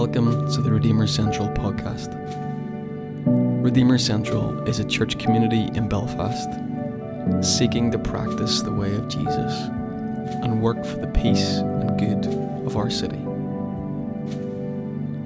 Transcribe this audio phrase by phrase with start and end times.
[0.00, 2.08] Welcome to the Redeemer Central podcast.
[3.62, 6.48] Redeemer Central is a church community in Belfast
[7.42, 9.52] seeking to practice the way of Jesus
[10.42, 12.24] and work for the peace and good
[12.66, 13.18] of our city.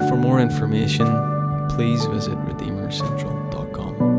[0.09, 1.07] For more information,
[1.77, 4.14] please visit redeemercentral.com.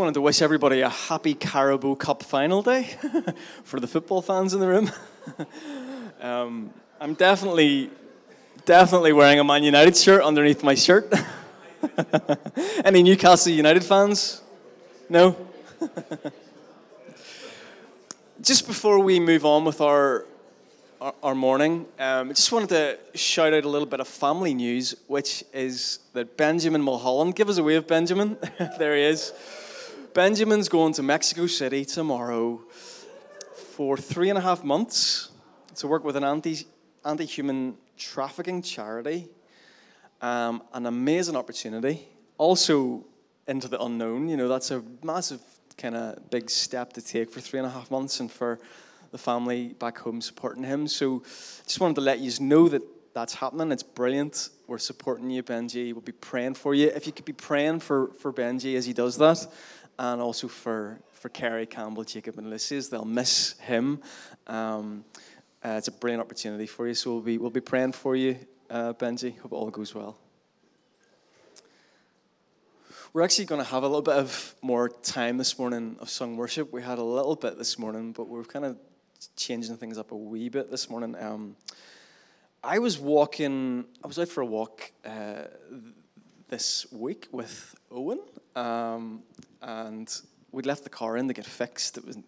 [0.00, 2.88] wanted to wish everybody a happy Carabao Cup final day
[3.64, 4.90] for the football fans in the room.
[6.22, 7.90] um, I'm definitely,
[8.64, 11.12] definitely wearing a Man United shirt underneath my shirt.
[12.82, 14.40] Any Newcastle United fans?
[15.10, 15.36] No?
[18.40, 20.24] Just before we move on with our
[21.02, 24.52] our, our morning, um, I just wanted to shout out a little bit of family
[24.54, 28.36] news, which is that Benjamin Mulholland, give us a wave, Benjamin.
[28.78, 29.32] there he is.
[30.14, 32.60] Benjamin's going to Mexico City tomorrow
[33.54, 35.30] for three and a half months
[35.76, 36.66] to work with an anti
[37.04, 39.28] anti human trafficking charity.
[40.20, 42.08] Um, an amazing opportunity.
[42.38, 43.04] Also
[43.46, 44.28] into the unknown.
[44.28, 45.40] You know, that's a massive
[45.78, 48.58] kind of big step to take for three and a half months and for
[49.12, 50.88] the family back home supporting him.
[50.88, 51.22] So
[51.64, 53.72] just wanted to let you know that that's happening.
[53.72, 54.50] It's brilliant.
[54.66, 55.92] We're supporting you, Benji.
[55.92, 56.88] We'll be praying for you.
[56.88, 59.46] If you could be praying for, for Benji as he does that,
[60.00, 62.88] and also for, for Kerry, Campbell, Jacob, and Ulysses.
[62.88, 64.00] They'll miss him.
[64.46, 65.04] Um,
[65.62, 66.94] uh, it's a brilliant opportunity for you.
[66.94, 68.38] So we'll be, we'll be praying for you,
[68.70, 69.38] uh, Benji.
[69.38, 70.16] Hope all goes well.
[73.12, 76.38] We're actually going to have a little bit of more time this morning of sung
[76.38, 76.72] worship.
[76.72, 78.78] We had a little bit this morning, but we're kind of
[79.36, 81.14] changing things up a wee bit this morning.
[81.20, 81.56] Um,
[82.64, 85.42] I was walking, I was out for a walk uh,
[86.50, 88.18] this week with Owen,
[88.56, 89.22] um,
[89.62, 90.20] and
[90.50, 91.96] we'd left the car in to get fixed.
[91.96, 92.18] It was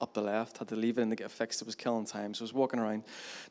[0.00, 1.60] up the left, had to leave it in to get fixed.
[1.60, 2.32] It was killing time.
[2.32, 3.04] So I was walking around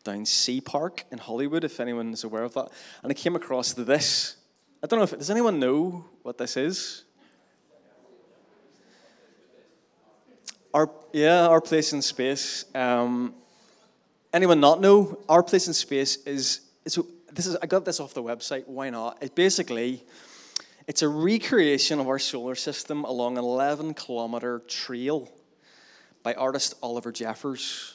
[0.04, 2.70] down Sea Park in Holywood, if anyone is aware of that.
[3.04, 4.38] And I came across this.
[4.84, 7.04] I don't know if, does anyone know what this is?
[10.74, 12.66] Our, yeah, our place in space.
[12.74, 13.36] Um,
[14.34, 15.20] anyone not know?
[15.30, 17.00] Our place in space is, is
[17.38, 18.68] this is I got this off the website.
[18.68, 19.20] Why not?
[19.22, 20.04] It basically
[20.88, 25.30] it's a recreation of our solar system along an 11 kilometer trail
[26.24, 27.94] by artist Oliver Jeffers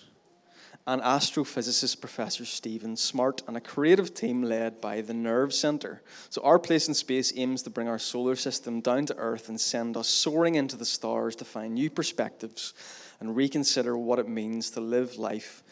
[0.86, 6.02] and astrophysicist Professor Stephen Smartt and a creative team led by the Nerve Center.
[6.30, 9.60] So, our place in space aims to bring our solar system down to Earth and
[9.60, 12.74] send us soaring into the stars to find new perspectives
[13.18, 15.64] and reconsider what it means to live life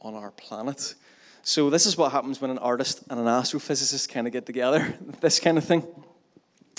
[0.00, 0.94] on our planet.
[1.48, 4.92] So, this is what happens when an artist and an astrophysicist kind of get together,
[5.20, 5.86] this kind of thing.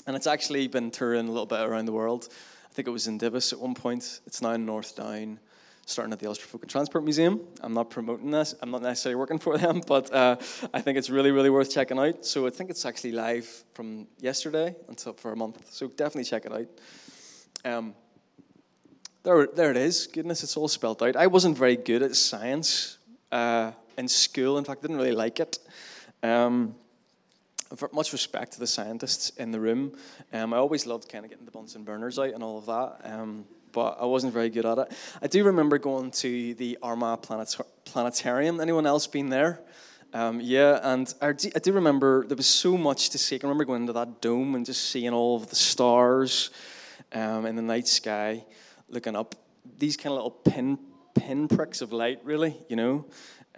[0.06, 2.28] And it's actually been touring a little bit around the world.
[2.70, 4.20] I think it was in Divis at one point.
[4.26, 5.40] It's now in North Down,
[5.86, 7.40] starting at the Ulster Folk and Transport Museum.
[7.62, 8.54] I'm not promoting this.
[8.60, 10.36] I'm not necessarily working for them, but uh,
[10.74, 12.26] I think it's really, really worth checking out.
[12.26, 15.66] So I think it's actually live from yesterday until for a month.
[15.72, 16.68] So definitely check it out.
[17.64, 17.94] Um,
[19.22, 20.08] there, there it is.
[20.08, 21.16] Goodness, it's all spelled out.
[21.16, 22.98] I wasn't very good at science
[23.32, 24.56] uh, in school.
[24.56, 25.58] In fact, I didn't really like it.
[26.22, 26.74] Um,
[27.92, 29.92] much respect to the scientists in the room.
[30.32, 33.12] Um, I always loved kind of getting the Bunsen burners out and all of that,
[33.12, 34.92] um, but I wasn't very good at it.
[35.20, 38.60] I do remember going to the Armagh Planet- Planetarium.
[38.60, 39.60] Anyone else been there?
[40.14, 43.36] Um, yeah, and I do, I do, remember there was so much to see.
[43.36, 46.48] I remember going into that dome and just seeing all of the stars
[47.12, 48.44] um, in the night sky,
[48.88, 49.34] looking up.
[49.78, 50.78] These kind of little pin
[51.14, 53.04] pinpricks of light, really, you know,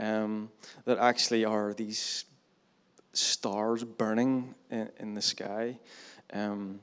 [0.00, 0.50] um,
[0.86, 2.24] that actually are these
[3.12, 5.78] stars burning in, in the sky
[6.32, 6.80] um,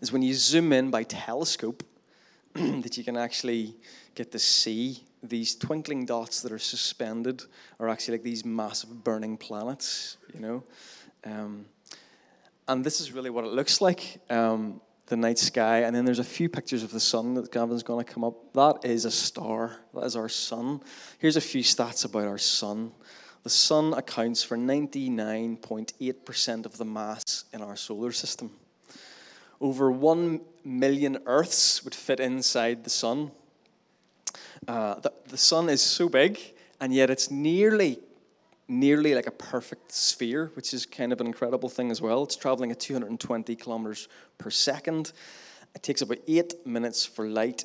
[0.00, 1.82] is when you zoom in by telescope
[2.54, 3.76] that you can actually
[4.14, 7.42] get to see these twinkling dots that are suspended
[7.78, 10.64] are actually like these massive burning planets, you know.
[11.24, 11.66] Um,
[12.66, 14.20] and this is really what it looks like.
[14.30, 17.82] Um, the night sky, and then there's a few pictures of the sun that Gavin's
[17.82, 18.52] going to come up.
[18.52, 19.76] That is a star.
[19.94, 20.82] That is our sun.
[21.18, 22.92] Here's a few stats about our sun.
[23.42, 28.50] The sun accounts for 99.8% of the mass in our solar system.
[29.60, 33.30] Over 1 million Earths would fit inside the sun.
[34.66, 36.40] Uh, the, the sun is so big,
[36.80, 38.00] and yet it's nearly
[38.68, 42.22] nearly like a perfect sphere, which is kind of an incredible thing as well.
[42.22, 45.12] It's traveling at 220 kilometers per second.
[45.74, 47.64] It takes about eight minutes for light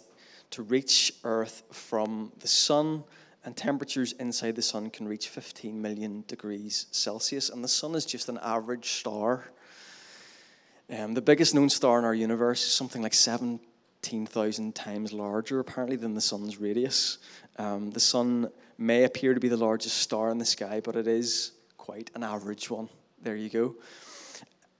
[0.51, 3.03] to reach Earth from the sun,
[3.43, 7.49] and temperatures inside the sun can reach 15 million degrees Celsius.
[7.49, 9.51] And the sun is just an average star.
[10.89, 15.97] Um, the biggest known star in our universe is something like 17,000 times larger, apparently,
[15.97, 17.17] than the sun's radius.
[17.57, 21.07] Um, the sun may appear to be the largest star in the sky, but it
[21.07, 22.89] is quite an average one.
[23.21, 23.75] There you go.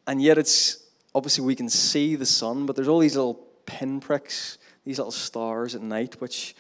[0.08, 0.84] And yet, it's
[1.16, 5.76] obviously we can see the sun, but there's all these little pinpricks, these little stars
[5.76, 6.56] at night, which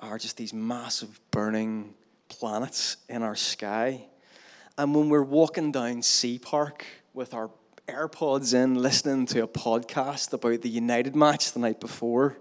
[0.00, 1.94] are just these massive burning
[2.28, 4.04] planets in our sky.
[4.78, 7.50] And when we're walking down Sea Park with our
[7.88, 12.38] AirPods in, listening to a podcast about the United match the night before,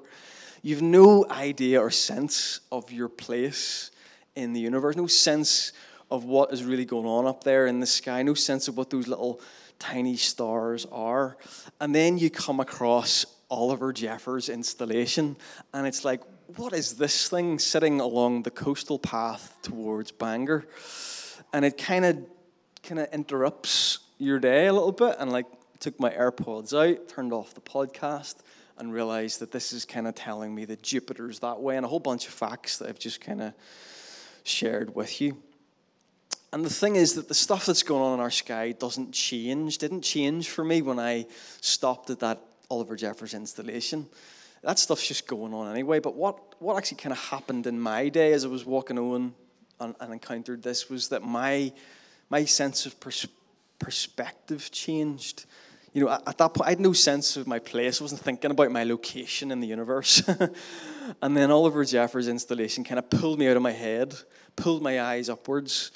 [0.61, 3.91] you've no idea or sense of your place
[4.35, 5.73] in the universe, no sense
[6.09, 8.89] of what is really going on up there in the sky, no sense of what
[8.89, 9.39] those little
[9.79, 11.37] tiny stars are.
[11.79, 15.37] And then you come across Oliver Jeffers' installation,
[15.73, 16.21] and it's like,
[16.57, 20.65] what is this thing sitting along the coastal path towards Bangor?
[21.53, 22.17] And it kind of
[22.83, 25.45] kind of interrupts your day a little bit and like
[25.79, 28.35] took my AirPods out, turned off the podcast,
[28.77, 31.89] and realized that this is kind of telling me that Jupiter's that way and a
[31.89, 33.53] whole bunch of facts that I've just kind of
[34.43, 35.37] shared with you.
[36.53, 39.77] And the thing is that the stuff that's going on in our sky doesn't change,
[39.77, 41.27] didn't change for me when I
[41.61, 44.07] stopped at that Oliver Jeffers installation.
[44.61, 45.99] That stuff's just going on anyway.
[45.99, 49.33] But what, what actually kind of happened in my day as I was walking on
[49.79, 51.71] and, and encountered this was that my,
[52.29, 53.27] my sense of pers-
[53.79, 55.45] perspective changed.
[55.93, 57.99] You know, at that point, I had no sense of my place.
[57.99, 60.23] I wasn't thinking about my location in the universe.
[61.21, 64.15] and then Oliver Jeffers' installation kind of pulled me out of my head,
[64.55, 65.91] pulled my eyes upwards,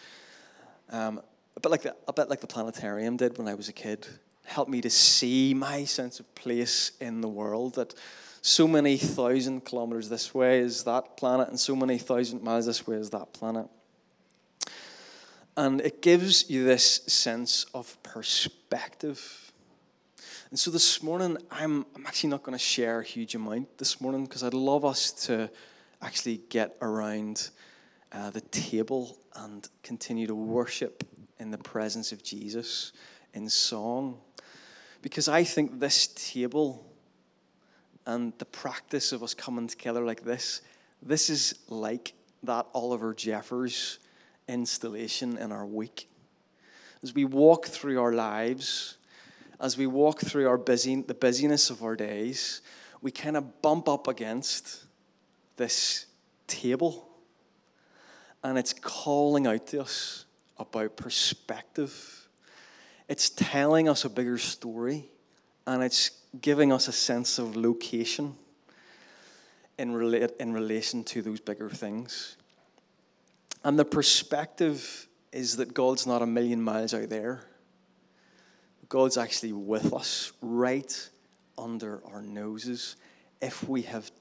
[0.89, 1.21] um,
[1.55, 4.05] a bit like the, a bit like the planetarium did when I was a kid.
[4.43, 7.75] Helped me to see my sense of place in the world.
[7.75, 7.93] That
[8.41, 12.85] so many thousand kilometers this way is that planet, and so many thousand miles this
[12.85, 13.67] way is that planet.
[15.57, 19.44] And it gives you this sense of perspective.
[20.55, 23.99] And so this morning, I'm, I'm actually not going to share a huge amount this
[23.99, 25.51] morning because I'd love us to
[26.01, 27.49] actually get around
[28.13, 31.03] uh, the table and continue to worship
[31.41, 32.93] in the presence of Jesus
[33.33, 34.17] in song.
[35.01, 36.85] Because I think this table
[38.05, 40.61] and the practice of us coming together like this,
[41.01, 42.13] this is like
[42.43, 43.99] that Oliver Jeffers
[44.47, 46.07] installation in our week.
[47.03, 48.95] As we walk through our lives,
[49.59, 52.61] as we walk through our busy, the busyness of our days,
[53.01, 54.83] we kind of bump up against
[55.57, 56.05] this
[56.47, 57.07] table.
[58.43, 60.25] And it's calling out to us
[60.57, 62.27] about perspective.
[63.07, 65.05] It's telling us a bigger story.
[65.67, 66.11] And it's
[66.41, 68.35] giving us a sense of location
[69.77, 72.37] in, relate, in relation to those bigger things.
[73.63, 77.43] And the perspective is that God's not a million miles out there.
[78.89, 81.09] God's actually with us, right
[81.57, 82.95] under our noses.
[83.41, 84.11] If we have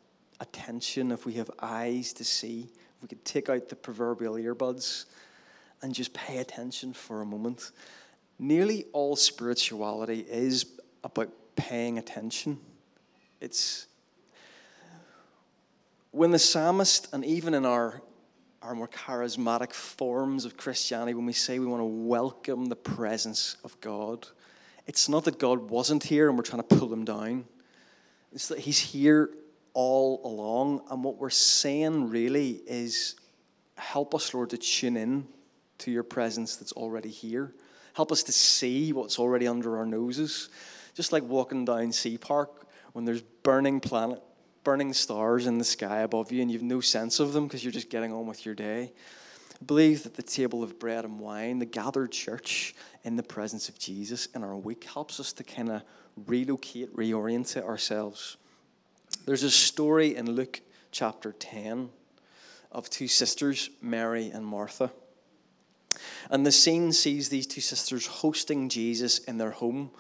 [0.40, 2.70] attention, if we have eyes to see,
[3.02, 5.05] we could take out the proverbial earbuds
[5.82, 7.72] and just pay attention for a moment.
[8.38, 10.66] Nearly all spirituality is
[11.02, 12.58] about paying attention.
[13.40, 13.87] It's
[16.11, 18.00] when the psalmist, and even in our
[18.62, 23.58] our more charismatic forms of Christianity, when we say we want to welcome the presence
[23.62, 24.26] of God,
[24.86, 27.44] it's not that God wasn't here and we're trying to pull him down.
[28.32, 29.31] It's that he's here
[29.72, 30.82] all along.
[30.90, 33.16] And what we're saying really is
[33.76, 35.26] help us, Lord, to tune in
[35.78, 37.54] to your presence that's already here.
[37.94, 40.49] Help us to see what's already under our noses.
[40.94, 44.23] Just like walking down Sea Park when there's burning planet
[44.64, 47.73] burning stars in the sky above you and you've no sense of them because you're
[47.73, 48.92] just getting on with your day.
[49.64, 53.78] Believe that the table of bread and wine, the gathered church in the presence of
[53.78, 55.82] Jesus in our week, helps us to kind of
[56.26, 58.37] relocate, reorient ourselves.
[59.26, 61.90] There's a story in Luke chapter 10
[62.73, 64.90] of two sisters, Mary and Martha.
[66.30, 69.90] And the scene sees these two sisters hosting Jesus in their home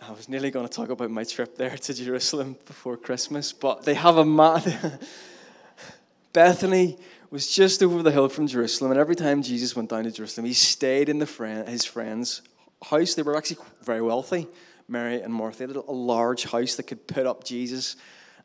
[0.00, 3.82] I was nearly going to talk about my trip there to Jerusalem before Christmas, but
[3.82, 4.62] they have a man.
[6.32, 6.98] Bethany
[7.30, 10.46] was just over the hill from Jerusalem, and every time Jesus went down to Jerusalem,
[10.46, 12.42] he stayed in the friend, his friend's
[12.82, 13.14] house.
[13.14, 14.46] They were actually very wealthy,
[14.88, 15.66] Mary and Martha.
[15.66, 17.96] They had a large house that could put up Jesus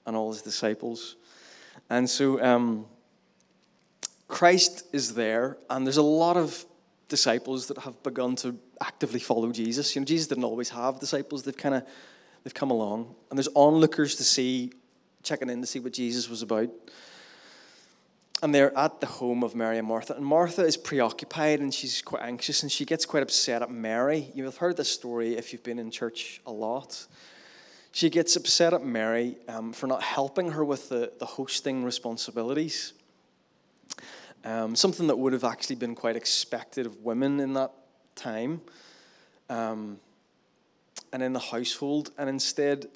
[0.06, 1.16] and all his disciples.
[1.90, 2.86] And so um,
[4.28, 6.66] Christ is there, and there's a lot of
[7.08, 9.96] disciples that have begun to actively follow Jesus.
[9.96, 11.44] You know, Jesus didn't always have disciples.
[11.44, 11.84] They've kind of
[12.44, 14.74] they've come along, and there's onlookers to see,
[15.22, 16.70] checking in to see what Jesus was about.
[18.44, 20.16] And they're at the home of Mary and Martha.
[20.16, 24.32] And Martha is preoccupied and she's quite anxious and she gets quite upset at Mary.
[24.36, 27.08] You've heard this story if you've been in church a lot.
[27.94, 32.92] she gets upset at Mary um, for not helping her with the, the hosting responsibilities.
[34.44, 37.72] Um, something that would have actually been quite expected of women in that
[38.14, 38.60] time
[39.50, 40.02] um,
[41.14, 42.12] and in the household.
[42.18, 42.88] And instead,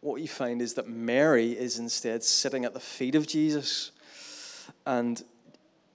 [0.00, 3.92] what you find is that Mary is instead sitting at the feet of Jesus.
[4.86, 5.22] And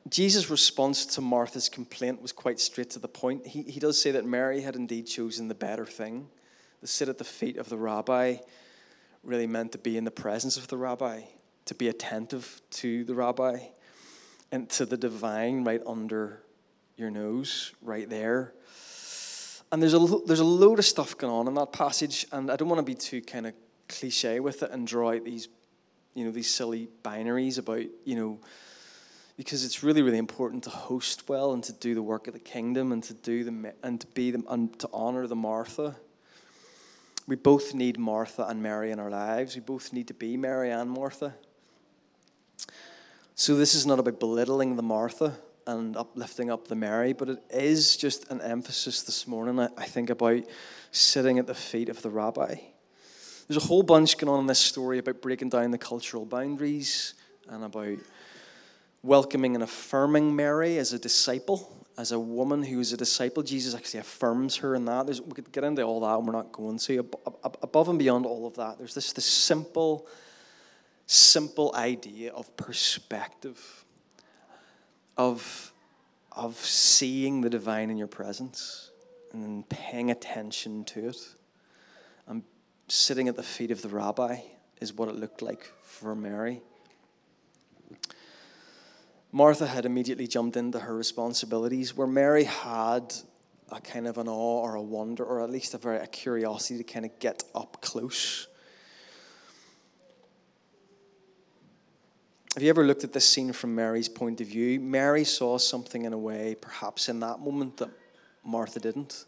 [0.09, 3.47] Jesus' response to Martha's complaint was quite straight to the point.
[3.47, 6.27] He, he does say that Mary had indeed chosen the better thing
[6.81, 8.37] to sit at the feet of the rabbi
[9.23, 11.21] really meant to be in the presence of the rabbi,
[11.65, 13.59] to be attentive to the rabbi,
[14.51, 16.41] and to the divine right under
[16.97, 18.53] your nose, right there.
[19.71, 22.55] And there's a, there's a load of stuff going on in that passage, and I
[22.55, 23.53] don't want to be too kind of
[23.87, 25.47] cliche with it and draw out these,
[26.13, 28.39] you know, these silly binaries about, you know,
[29.37, 32.39] because it's really, really important to host well and to do the work of the
[32.39, 35.95] kingdom and to do the and to be them and to honor the Martha
[37.27, 39.55] we both need Martha and Mary in our lives.
[39.55, 41.33] We both need to be Mary and Martha.
[43.35, 47.43] So this is not about belittling the Martha and uplifting up the Mary, but it
[47.49, 50.43] is just an emphasis this morning, I think, about
[50.91, 52.55] sitting at the feet of the rabbi.
[53.47, 57.13] There's a whole bunch going on in this story about breaking down the cultural boundaries
[57.47, 57.97] and about
[59.03, 63.75] welcoming and affirming Mary as a disciple as a woman who is a disciple, Jesus
[63.75, 65.05] actually affirms her in that.
[65.05, 67.07] There's, we could get into all that, and we're not going to.
[67.43, 70.07] Above and beyond all of that, there's this, this simple,
[71.05, 73.85] simple idea of perspective,
[75.17, 75.73] of,
[76.31, 78.91] of seeing the divine in your presence
[79.33, 81.35] and paying attention to it.
[82.27, 82.43] And
[82.87, 84.39] sitting at the feet of the rabbi
[84.79, 86.61] is what it looked like for Mary.
[89.31, 93.13] Martha had immediately jumped into her responsibilities, where Mary had
[93.71, 96.77] a kind of an awe or a wonder, or at least a very a curiosity
[96.77, 98.47] to kind of get up close.
[102.55, 104.77] Have you ever looked at this scene from Mary's point of view?
[104.81, 107.89] Mary saw something in a way, perhaps in that moment, that
[108.43, 109.23] Martha didn't.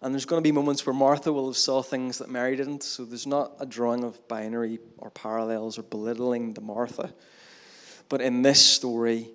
[0.00, 2.82] And there's going to be moments where Martha will have saw things that Mary didn't.
[2.82, 7.14] So there's not a drawing of binary or parallels or belittling the Martha.
[8.08, 9.30] But in this story,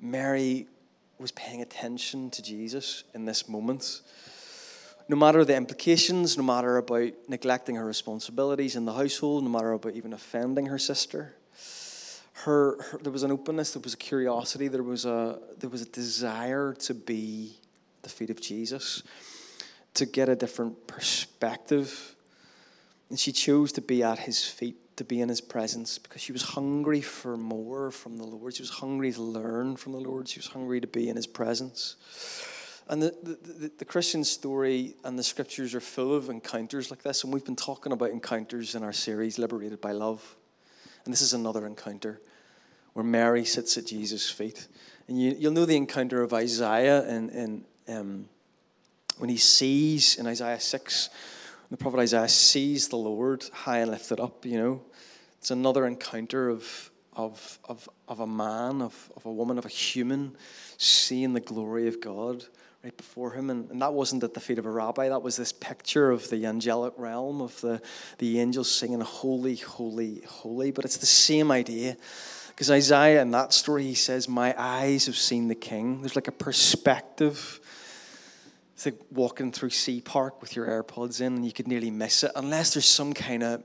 [0.00, 0.66] Mary
[1.18, 4.02] was paying attention to Jesus in this moment.
[5.08, 9.72] No matter the implications, no matter about neglecting her responsibilities in the household, no matter
[9.72, 11.34] about even offending her sister,
[12.44, 15.82] her, her, there was an openness, there was a curiosity, there was a there was
[15.82, 17.56] a desire to be
[17.98, 19.02] at the feet of Jesus,
[19.94, 22.14] to get a different perspective.
[23.10, 26.32] And she chose to be at his feet to be in his presence because she
[26.32, 28.54] was hungry for more from the Lord.
[28.54, 30.28] She was hungry to learn from the Lord.
[30.28, 31.96] She was hungry to be in his presence.
[32.88, 37.22] And the, the, the, Christian story and the scriptures are full of encounters like this.
[37.22, 40.36] And we've been talking about encounters in our series, Liberated by Love.
[41.04, 42.20] And this is another encounter
[42.94, 44.66] where Mary sits at Jesus' feet.
[45.06, 48.28] And you, you'll know the encounter of Isaiah in, in, um,
[49.18, 51.10] when he sees in Isaiah 6
[51.70, 54.82] the prophet Isaiah sees the Lord high and lifted up, you know.
[55.38, 59.68] It's another encounter of, of, of, of a man, of, of a woman, of a
[59.68, 60.36] human
[60.78, 62.44] seeing the glory of God
[62.82, 63.50] right before him.
[63.50, 66.28] And, and that wasn't at the feet of a rabbi, that was this picture of
[66.30, 67.82] the angelic realm, of the,
[68.18, 70.70] the angels singing, Holy, holy, holy.
[70.70, 71.96] But it's the same idea.
[72.48, 76.00] Because Isaiah in that story, he says, My eyes have seen the king.
[76.00, 77.60] There's like a perspective
[78.78, 82.22] it's like walking through Sea Park with your AirPods in, and you could nearly miss
[82.22, 83.64] it unless there's some kind of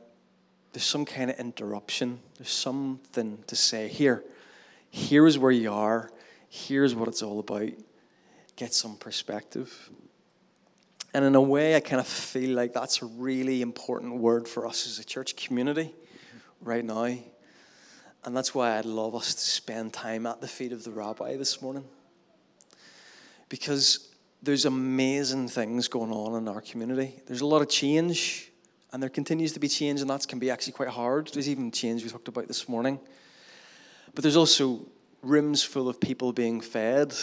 [0.71, 2.19] there's some kind of interruption.
[2.39, 4.23] There's something to say here.
[4.89, 6.09] Here is where you are.
[6.49, 7.69] Here's what it's all about.
[8.55, 9.91] Get some perspective.
[11.13, 14.65] And in a way, I kind of feel like that's a really important word for
[14.65, 15.93] us as a church community
[16.59, 17.03] right now.
[18.23, 21.37] And that's why I'd love us to spend time at the feet of the rabbi
[21.37, 21.85] this morning.
[23.47, 24.09] Because
[24.43, 27.15] there's amazing things going on in our community.
[27.25, 28.51] There's a lot of change,
[28.91, 31.29] and there continues to be change, and that can be actually quite hard.
[31.29, 32.99] There's even change we talked about this morning.
[34.13, 34.85] But there's also
[35.21, 37.13] rooms full of people being fed.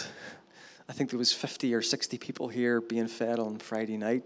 [0.89, 4.23] I think there was 50 or 60 people here being fed on Friday night.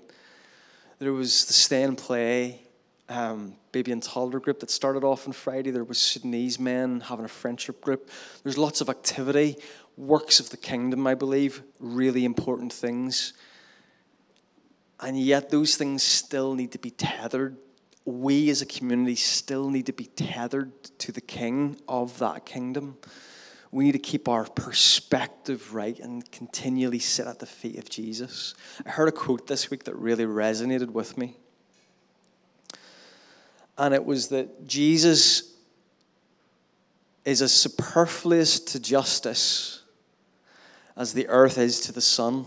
[1.00, 2.62] There was the stay and play
[3.10, 5.70] um, baby and toddler group that started off on Friday.
[5.70, 8.10] There was Sudanese men having a friendship group.
[8.44, 9.58] There's lots of activity
[9.98, 13.34] works of the kingdom, I believe, really important things.
[15.00, 17.58] And yet, those things still need to be tethered.
[18.06, 22.98] We as a community still need to be tethered to the king of that kingdom.
[23.72, 28.54] We need to keep our perspective right and continually sit at the feet of Jesus.
[28.86, 31.36] I heard a quote this week that really resonated with me.
[33.78, 35.52] And it was that Jesus
[37.26, 39.82] is as superfluous to justice
[40.96, 42.46] as the earth is to the sun.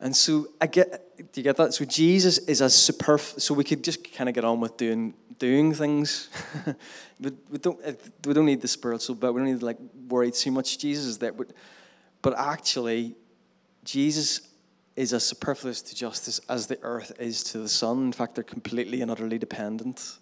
[0.00, 1.74] And so I get, do you get that?
[1.74, 3.44] So Jesus is as superfluous.
[3.44, 6.28] So we could just kind of get on with doing doing things.
[7.20, 7.94] we, we don't eh,
[8.26, 10.78] we don't need the spiritual, but we don't need to like worry too much.
[10.78, 11.52] Jesus is there, but
[12.22, 13.14] but actually,
[13.84, 14.40] Jesus
[14.96, 18.04] is as superfluous to justice as the earth is to the sun.
[18.04, 20.18] In fact, they're completely and utterly dependent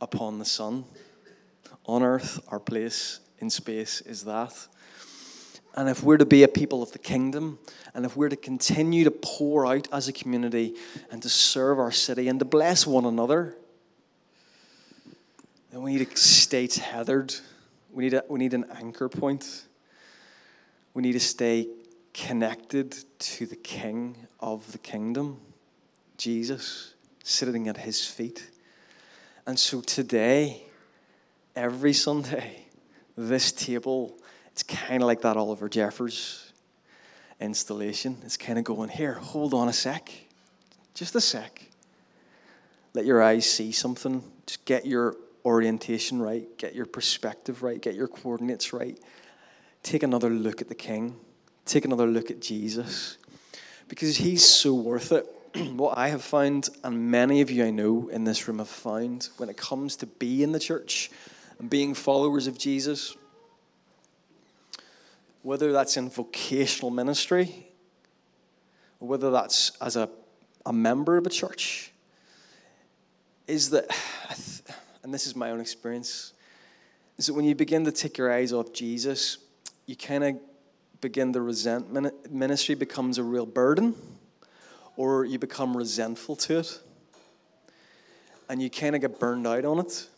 [0.00, 0.84] upon the sun.
[1.86, 4.52] On earth, our place in space is that.
[5.76, 7.58] And if we're to be a people of the kingdom,
[7.94, 10.74] and if we're to continue to pour out as a community
[11.10, 13.54] and to serve our city and to bless one another,
[15.70, 17.34] then we need to stay tethered.
[17.92, 19.66] We need, a, we need an anchor point.
[20.94, 21.68] We need to stay
[22.14, 25.38] connected to the King of the kingdom,
[26.16, 28.50] Jesus, sitting at his feet.
[29.46, 30.62] And so today,
[31.54, 32.64] every Sunday,
[33.16, 34.18] this table
[34.56, 36.50] it's kind of like that Oliver Jeffers
[37.42, 38.16] installation.
[38.24, 40.10] It's kind of going, here, hold on a sec.
[40.94, 41.60] Just a sec.
[42.94, 44.24] Let your eyes see something.
[44.46, 48.98] Just get your orientation right, get your perspective right, get your coordinates right.
[49.82, 51.16] Take another look at the King.
[51.66, 53.18] Take another look at Jesus.
[53.88, 55.26] Because he's so worth it.
[55.76, 59.28] what I have found, and many of you I know in this room have found,
[59.36, 61.10] when it comes to being in the church
[61.58, 63.14] and being followers of Jesus,
[65.46, 67.68] whether that's in vocational ministry,
[68.98, 70.10] or whether that's as a,
[70.66, 71.92] a member of a church,
[73.46, 73.86] is that,
[75.04, 76.32] and this is my own experience,
[77.16, 79.38] is that when you begin to take your eyes off Jesus,
[79.86, 80.34] you kind of
[81.00, 81.92] begin to resent
[82.28, 83.94] ministry becomes a real burden,
[84.96, 86.80] or you become resentful to it,
[88.48, 90.08] and you kind of get burned out on it.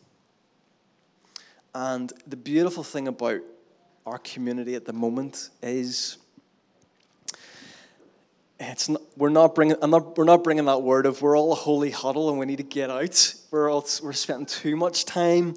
[1.74, 3.42] And the beautiful thing about
[4.08, 6.16] our community at the moment is
[8.58, 11.52] it's not, we're not bringing I'm not, we're not bringing that word of we're all
[11.52, 13.34] a holy huddle and we need to get out.
[13.50, 15.54] We're all we're spending too much time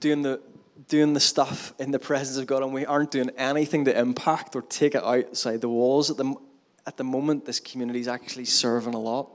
[0.00, 0.40] doing the
[0.88, 4.56] doing the stuff in the presence of God and we aren't doing anything to impact
[4.56, 6.34] or take it outside the walls at the
[6.86, 7.46] at the moment.
[7.46, 9.30] This community is actually serving a lot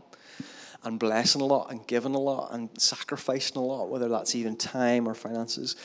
[0.84, 4.56] and blessing a lot and giving a lot and sacrificing a lot, whether that's even
[4.56, 5.76] time or finances.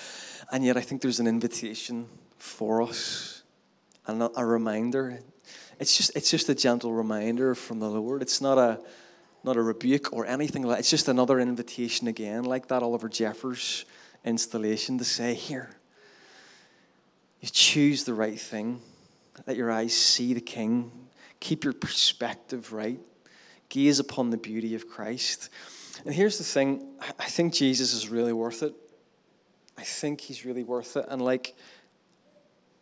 [0.52, 2.06] And yet, I think there's an invitation
[2.44, 3.42] for us
[4.06, 5.18] and a reminder.
[5.80, 8.20] It's just, it's just a gentle reminder from the Lord.
[8.20, 8.80] It's not a,
[9.42, 13.86] not a rebuke or anything like It's just another invitation again, like that Oliver Jeffers
[14.24, 15.70] installation to say, here,
[17.40, 18.80] you choose the right thing.
[19.46, 20.92] Let your eyes see the King.
[21.40, 23.00] Keep your perspective right.
[23.70, 25.48] Gaze upon the beauty of Christ.
[26.04, 26.86] And here's the thing
[27.18, 28.74] I think Jesus is really worth it.
[29.76, 31.06] I think he's really worth it.
[31.08, 31.56] And like,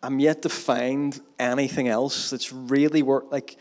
[0.03, 3.31] I'm yet to find anything else that's really worth.
[3.31, 3.57] Like,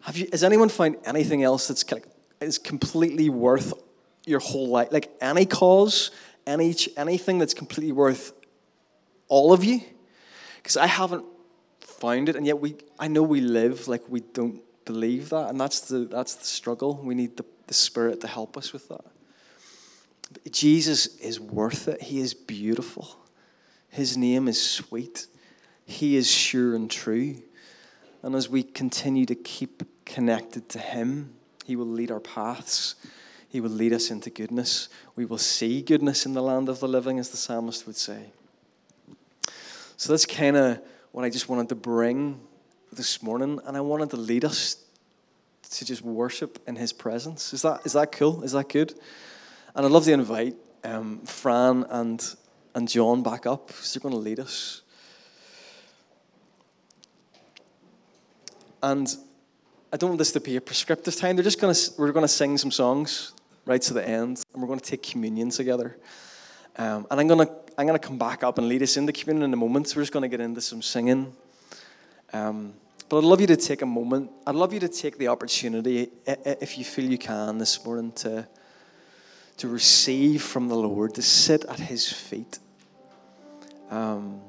[0.00, 0.28] have you?
[0.32, 2.06] Has anyone found anything else that's of,
[2.40, 3.72] is completely worth
[4.24, 4.88] your whole life?
[4.90, 6.10] Like any cause,
[6.46, 8.32] any anything that's completely worth
[9.28, 9.80] all of you?
[10.56, 11.24] Because I haven't
[11.80, 12.76] found it, and yet we.
[12.98, 17.00] I know we live like we don't believe that, and that's the that's the struggle.
[17.02, 19.04] We need the, the Spirit to help us with that.
[20.32, 22.02] But Jesus is worth it.
[22.02, 23.16] He is beautiful.
[23.88, 25.26] His name is sweet.
[25.86, 27.36] He is sure and true.
[28.22, 32.96] And as we continue to keep connected to Him, He will lead our paths.
[33.48, 34.88] He will lead us into goodness.
[35.14, 38.32] We will see goodness in the land of the living, as the psalmist would say.
[39.96, 40.80] So that's kind of
[41.12, 42.40] what I just wanted to bring
[42.92, 44.76] this morning, and I wanted to lead us
[45.70, 47.52] to just worship in His presence.
[47.52, 48.42] Is that is that cool?
[48.42, 48.92] Is that good?
[49.74, 52.22] And I'd love to invite um, Fran and
[52.74, 53.68] and John back up.
[53.68, 54.82] they're going to lead us.
[58.82, 59.14] And
[59.92, 61.36] I don't want this to be a prescriptive time.
[61.36, 63.32] They're just gonna we're gonna sing some songs
[63.64, 65.96] right to the end, and we're gonna take communion together.
[66.76, 69.54] Um, and I'm gonna I'm gonna come back up and lead us into communion in
[69.54, 69.88] a moment.
[69.88, 71.32] So we're just gonna get into some singing.
[72.32, 72.74] Um,
[73.08, 74.32] but I'd love you to take a moment.
[74.46, 78.46] I'd love you to take the opportunity, if you feel you can, this morning to
[79.58, 82.58] to receive from the Lord, to sit at His feet.
[83.90, 84.40] Um,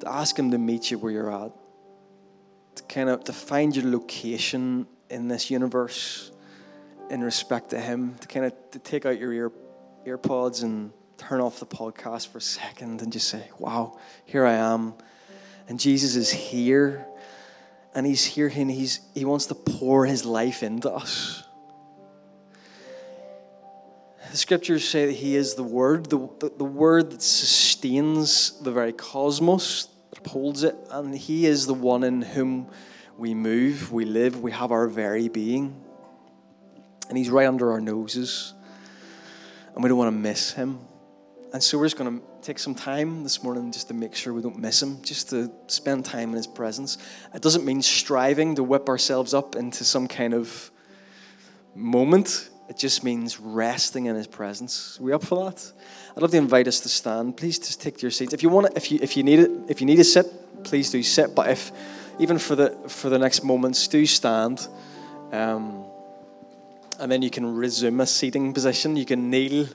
[0.00, 1.52] to ask Him to meet you where you're at
[2.88, 6.30] kind of to find your location in this universe
[7.10, 9.52] in respect to him to kind of to take out your ear
[10.06, 14.54] earpods and turn off the podcast for a second and just say wow here i
[14.54, 14.94] am.
[15.68, 17.06] And jesus is here
[17.94, 21.44] and he's here and he's he wants to pour his life into us.
[24.30, 28.70] The scriptures say that He is the Word, the, the, the Word that sustains the
[28.70, 29.88] very cosmos,
[30.20, 32.68] upholds it, and He is the one in whom
[33.16, 35.82] we move, we live, we have our very being.
[37.08, 38.54] And He's right under our noses,
[39.74, 40.78] and we don't want to miss Him.
[41.52, 44.32] And so we're just going to take some time this morning just to make sure
[44.32, 46.98] we don't miss Him, just to spend time in His presence.
[47.34, 50.70] It doesn't mean striving to whip ourselves up into some kind of
[51.74, 54.96] moment it just means resting in His presence.
[55.00, 55.72] Are we up for that?
[56.16, 57.36] I'd love to invite us to stand.
[57.36, 58.32] Please just take your seats.
[58.32, 60.26] If you want, to, if you if you need it, if you need to sit,
[60.62, 61.34] please do sit.
[61.34, 61.72] But if
[62.20, 64.68] even for the for the next moments, do stand.
[65.32, 65.84] Um,
[67.00, 68.94] and then you can resume a seating position.
[68.94, 69.66] You can kneel.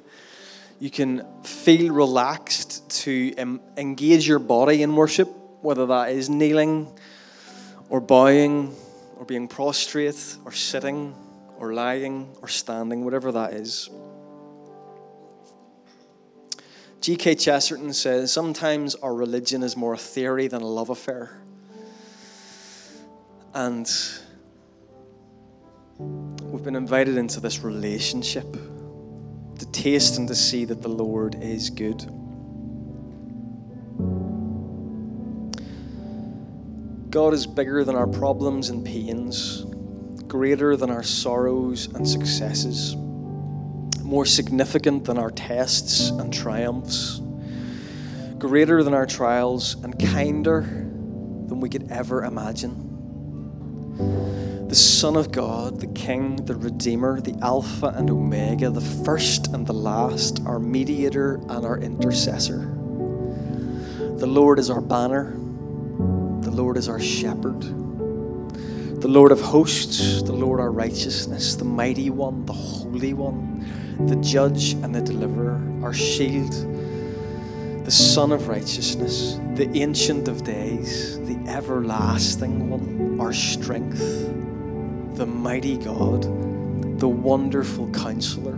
[0.80, 5.28] You can feel relaxed to um, engage your body in worship,
[5.62, 6.88] whether that is kneeling
[7.90, 8.74] or bowing
[9.18, 11.14] or being prostrate or sitting
[11.60, 13.90] or lying or standing, whatever that is.
[17.02, 17.36] G.K.
[17.36, 21.38] Chesterton says sometimes our religion is more a theory than a love affair.
[23.54, 23.88] And
[26.00, 28.52] we've been invited into this relationship
[29.60, 32.00] to taste and to see that the Lord is good.
[37.12, 39.64] God is bigger than our problems and pains
[40.28, 42.96] greater than our sorrows and successes,
[44.02, 47.22] more significant than our tests and triumphs,
[48.38, 52.86] greater than our trials, and kinder than we could ever imagine.
[54.68, 59.66] The Son of God, the King, the Redeemer, the Alpha and Omega, the first and
[59.66, 62.60] the last, our mediator and our intercessor.
[64.18, 65.32] The Lord is our banner,
[66.42, 67.64] the Lord is our shepherd.
[69.06, 73.64] The Lord of hosts, the Lord our righteousness, the mighty one, the holy one,
[74.08, 76.52] the judge and the deliverer, our shield,
[77.86, 84.00] the Sun of righteousness, the ancient of days, the everlasting one, our strength,
[85.18, 86.24] the mighty God,
[87.00, 88.58] the wonderful counselor,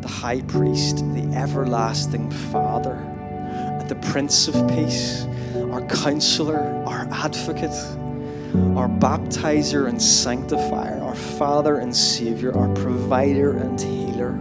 [0.00, 2.96] the high priest, the everlasting Father,
[3.88, 5.26] the Prince of Peace,
[5.70, 7.76] our counselor, our advocate
[8.76, 14.38] our baptizer and sanctifier, our Father and Savior, our provider and healer,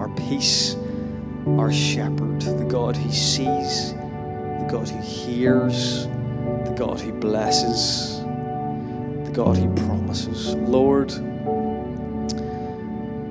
[0.00, 0.76] our peace,
[1.46, 9.32] our shepherd, the God who sees, the God who hears, the God who blesses, the
[9.32, 10.54] God who promises.
[10.54, 11.08] Lord,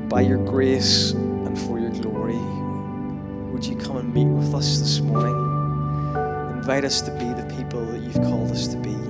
[0.10, 2.40] by your grace and for your glory,
[3.52, 5.36] would you come and meet with us this morning?
[6.58, 9.01] Invite us to be the people that you've called us to be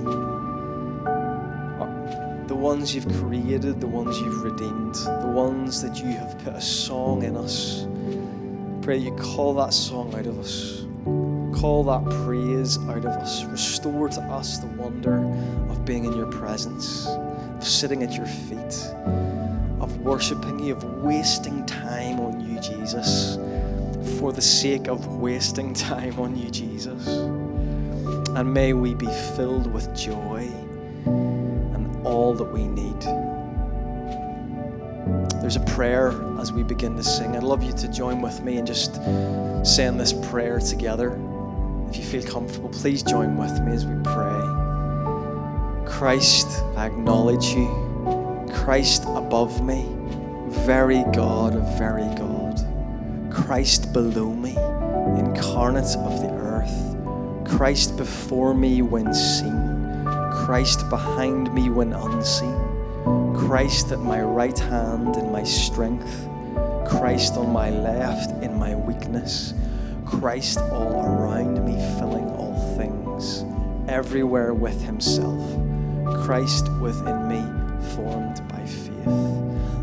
[2.62, 7.24] ones you've created, the ones you've redeemed, the ones that you have put a song
[7.24, 7.88] in us.
[8.82, 10.86] Pray you call that song out of us.
[11.60, 13.42] Call that praise out of us.
[13.46, 15.24] Restore to us the wonder
[15.70, 18.94] of being in your presence, of sitting at your feet,
[19.80, 23.38] of worshiping you, of wasting time on you, Jesus,
[24.20, 27.08] for the sake of wasting time on you, Jesus.
[27.08, 30.48] And may we be filled with joy
[32.12, 33.00] all that we need.
[35.40, 37.36] There's a prayer as we begin to sing.
[37.36, 38.94] I'd love you to join with me and just
[39.64, 41.18] saying this prayer together.
[41.88, 44.40] If you feel comfortable, please join with me as we pray.
[45.86, 46.46] Christ,
[46.76, 48.46] I acknowledge you.
[48.52, 49.86] Christ above me,
[50.48, 52.60] very God of very God.
[53.32, 54.52] Christ below me,
[55.18, 57.56] incarnate of the earth.
[57.56, 59.61] Christ before me when seen
[60.52, 66.28] Christ behind me when unseen, Christ at my right hand in my strength,
[66.86, 69.54] Christ on my left in my weakness,
[70.04, 73.46] Christ all around me filling all things,
[73.90, 75.40] everywhere with Himself,
[76.22, 77.40] Christ within me
[77.96, 79.06] formed by faith.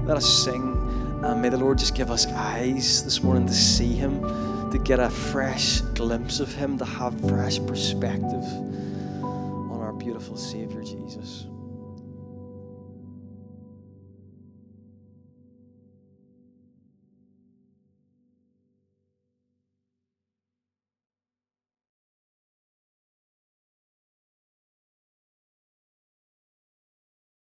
[0.06, 0.78] Let us sing.
[1.24, 4.22] And may the Lord just give us eyes this morning to see Him,
[4.70, 8.46] to get a fresh glimpse of Him, to have fresh perspective
[10.30, 10.79] beautiful Savior Jesus.